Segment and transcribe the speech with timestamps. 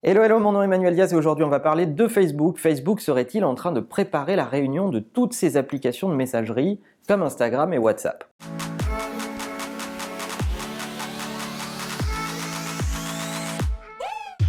[0.00, 2.58] Hello, hello, mon nom est Emmanuel Diaz et aujourd'hui on va parler de Facebook.
[2.58, 7.20] Facebook serait-il en train de préparer la réunion de toutes ces applications de messagerie comme
[7.20, 8.22] Instagram et WhatsApp?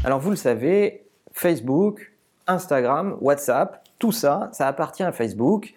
[0.04, 2.14] Alors vous le savez, Facebook,
[2.46, 5.74] Instagram, WhatsApp, tout ça, ça appartient à Facebook.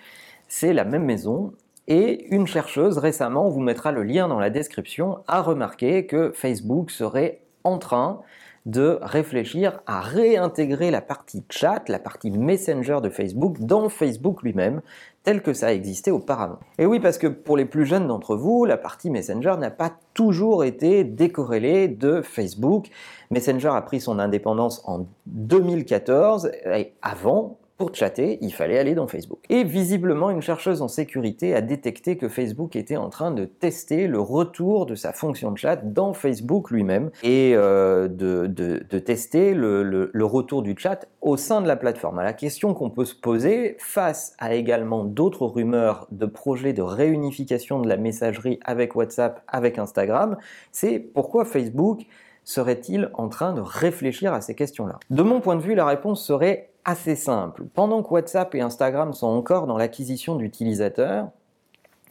[0.49, 1.55] C'est la même maison.
[1.89, 6.31] Et une chercheuse récemment, on vous mettra le lien dans la description, a remarqué que
[6.31, 8.21] Facebook serait en train
[8.67, 14.83] de réfléchir à réintégrer la partie chat, la partie messenger de Facebook dans Facebook lui-même,
[15.25, 16.59] tel que ça existait auparavant.
[16.79, 19.93] Et oui, parce que pour les plus jeunes d'entre vous, la partie messenger n'a pas
[20.15, 22.89] toujours été décorrélée de Facebook.
[23.31, 29.09] Messenger a pris son indépendance en 2014, et avant, pour chatter, il fallait aller dans
[29.09, 29.41] Facebook.
[29.49, 34.07] Et visiblement, une chercheuse en sécurité a détecté que Facebook était en train de tester
[34.07, 40.25] le retour de sa fonction de chat dans Facebook lui-même et euh, de, tester le,
[40.25, 42.23] retour du chat au sein de la plateforme.
[42.23, 47.81] la question qu'on peut se poser face à également d'autres rumeurs de projets de réunification
[47.81, 50.37] de la messagerie avec WhatsApp, avec Instagram,
[50.71, 52.07] c'est pourquoi Facebook
[52.45, 55.01] serait-il en train de réfléchir à ces questions-là?
[55.11, 57.65] De mon point de vue, la réponse serait assez simple.
[57.75, 61.29] Pendant que WhatsApp et Instagram sont encore dans l'acquisition d'utilisateurs,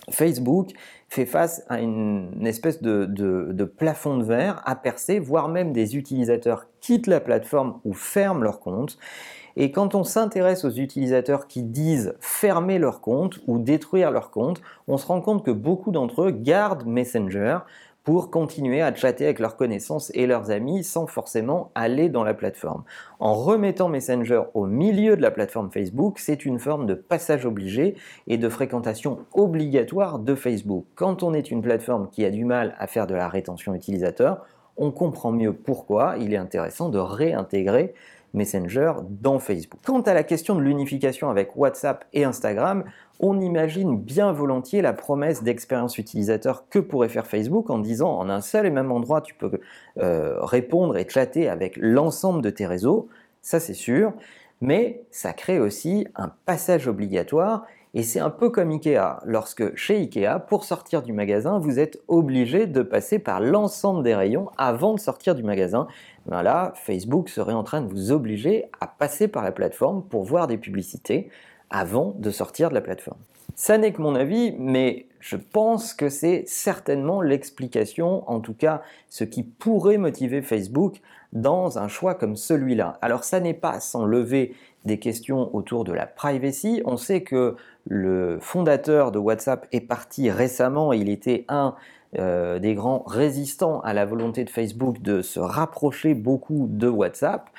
[0.10, 0.72] Facebook
[1.10, 6.68] fait face à une espèce de, plafond de verre à percer, voire même des utilisateurs
[6.80, 8.98] quittent la plateforme ou ferment leur compte.
[9.58, 14.62] Et quand on s'intéresse aux utilisateurs qui disent fermer leur compte ou détruire leur compte,
[14.88, 17.60] on se rend compte que beaucoup d'entre eux gardent Messenger
[18.04, 22.34] pour continuer à chatter avec leurs connaissances et leurs amis sans forcément aller dans la
[22.34, 22.84] plateforme.
[23.20, 27.96] En remettant Messenger au milieu de la plateforme Facebook, c'est une forme de passage obligé
[28.28, 30.86] et de fréquentation obligatoire de Facebook.
[30.96, 34.46] Quand on est une plateforme qui a du mal à faire de la rétention utilisateur,
[34.78, 37.94] on comprend mieux pourquoi il est intéressant de réintégrer
[38.34, 39.82] Messenger dans Facebook.
[39.86, 42.86] Quant à la question de l'unification avec WhatsApp et Instagram,
[43.22, 48.30] on imagine bien volontiers la promesse d'expérience utilisateur que pourrait faire Facebook en disant en
[48.30, 49.62] un seul et même endroit tu peux
[50.00, 53.08] euh, répondre et chatter avec l'ensemble de tes réseaux,
[53.42, 54.14] ça c'est sûr,
[54.60, 59.20] mais ça crée aussi un passage obligatoire et c'est un peu comme Ikea.
[59.26, 64.16] Lorsque chez Ikea, pour sortir du magasin, vous êtes obligé de passer par l'ensemble des
[64.16, 65.88] rayons avant de sortir du magasin.
[66.30, 70.48] Là, Facebook serait en train de vous obliger à passer par la plateforme pour voir
[70.48, 71.30] des publicités
[71.72, 73.20] avant de sortir de la plateforme.
[73.56, 78.82] Ça n'est que mon avis, mais je pense que c'est certainement l'explication, en tout cas
[79.10, 81.02] ce qui pourrait motiver Facebook
[81.34, 82.98] dans un choix comme celui-là.
[83.02, 84.56] Alors ça n'est pas sans lever
[84.86, 86.82] des questions autour de la privacy.
[86.86, 87.56] On sait que
[87.88, 91.76] le fondateur de WhatsApp est parti récemment, il était un
[92.20, 97.50] euh, des grands résistants à la volonté de Facebook de se rapprocher beaucoup de WhatsApp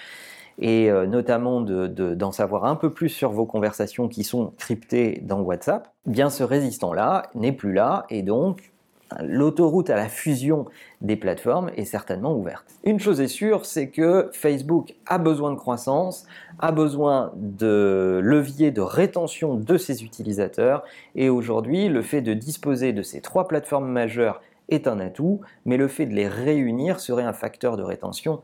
[0.59, 5.41] et euh, notamment d'en savoir un peu plus sur vos conversations qui sont cryptées dans
[5.41, 8.73] WhatsApp, bien ce résistant-là n'est plus là et donc
[9.21, 10.67] l'autoroute à la fusion
[11.01, 12.65] des plateformes est certainement ouverte.
[12.85, 16.27] Une chose est sûre, c'est que Facebook a besoin de croissance,
[16.59, 20.83] a besoin de leviers de rétention de ses utilisateurs
[21.15, 25.77] et aujourd'hui, le fait de disposer de ces trois plateformes majeures est un atout, mais
[25.77, 28.43] le fait de les réunir serait un facteur de rétention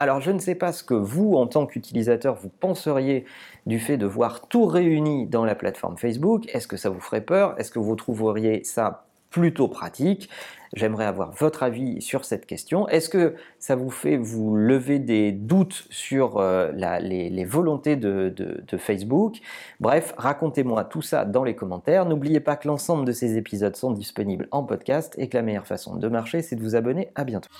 [0.00, 3.24] Alors je ne sais pas ce que vous, en tant qu'utilisateur, vous penseriez
[3.66, 6.48] du fait de voir tout réuni dans la plateforme Facebook.
[6.54, 7.54] Est-ce que ça vous ferait peur?
[7.58, 10.30] Est-ce que vous trouveriez ça plutôt pratique?
[10.74, 12.88] J'aimerais avoir votre avis sur cette question.
[12.88, 18.76] Est-ce que ça vous fait vous lever des doutes sur euh, les, volontés de, de
[18.76, 19.36] Facebook?
[19.78, 22.06] Bref, racontez-moi tout ça dans les commentaires.
[22.06, 25.66] N'oubliez pas que l'ensemble de ces épisodes sont disponibles en podcast et que la meilleure
[25.66, 27.10] façon de marcher, c'est de vous abonner.
[27.14, 27.50] À bientôt.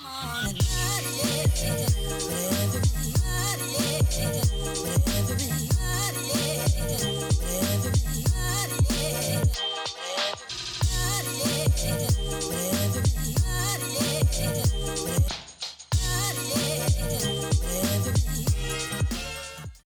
[1.64, 2.03] Yes.